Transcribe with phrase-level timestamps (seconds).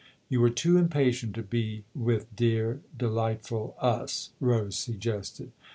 [0.29, 5.51] "You were too impatient to be with dear, de lightful us" Rose suggested.